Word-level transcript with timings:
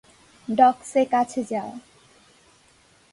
Docs 0.47 0.91
এ 0.95 1.03
কাছে 1.13 1.41
যাও। 1.51 1.71